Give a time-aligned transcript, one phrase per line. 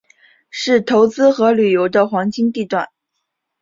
[0.49, 2.89] 是投资和旅游的黄金地段。